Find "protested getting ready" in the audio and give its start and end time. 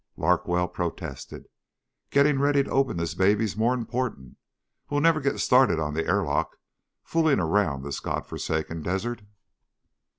0.67-2.63